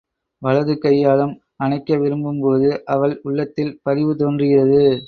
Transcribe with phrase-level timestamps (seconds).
[0.41, 4.83] வலது கையாலும் அணைக்க விரும்பும்போது அவள் உள்ளத்தில் பரிவு தோன்றுகிறது.